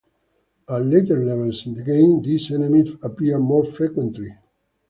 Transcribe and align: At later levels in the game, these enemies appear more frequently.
At 0.67 0.83
later 0.83 1.23
levels 1.23 1.67
in 1.67 1.75
the 1.75 1.83
game, 1.83 2.23
these 2.23 2.49
enemies 2.51 2.95
appear 3.03 3.37
more 3.37 3.63
frequently. 3.63 4.35